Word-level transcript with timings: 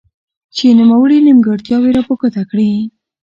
چې 0.55 0.65
نوموړي 0.79 1.17
نيمګړتياوي 1.25 1.91
را 1.95 2.01
په 2.07 2.13
ګوته 2.19 2.43
کړي. 2.49 2.69